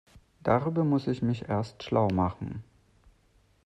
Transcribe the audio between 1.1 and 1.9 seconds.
mich erst